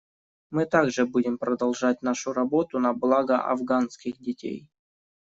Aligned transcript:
Мы 0.49 0.65
также 0.65 1.05
будем 1.05 1.37
продолжать 1.37 2.01
нашу 2.01 2.33
работу 2.33 2.79
на 2.79 2.91
благо 2.91 3.39
афганских 3.43 4.17
детей. 4.19 4.67